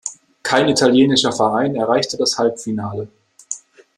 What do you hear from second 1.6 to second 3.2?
erreichte das Halbfinale.